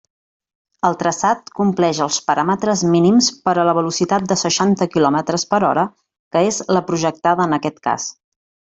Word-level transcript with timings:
El 0.87 0.95
traçat 1.01 1.51
compleix 1.59 1.99
els 2.05 2.17
paràmetres 2.31 2.83
mínims 2.95 3.29
per 3.49 3.55
a 3.57 3.67
la 3.69 3.77
velocitat 3.81 4.27
de 4.33 4.41
seixanta 4.45 4.91
quilòmetres 4.97 5.49
per 5.55 5.63
hora 5.71 5.87
que 6.35 6.47
és 6.53 6.63
la 6.77 6.87
projectada 6.91 7.51
en 7.51 7.59
aquest 7.63 7.83
cas. 7.91 8.13